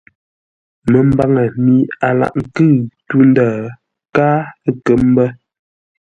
[0.91, 1.75] Məmbaŋə mi
[2.07, 2.69] a laghʼ nkʉ̂ʉ
[3.07, 3.49] tû-ndə̂
[4.15, 5.27] káa ə̂ kə́ mbə̂.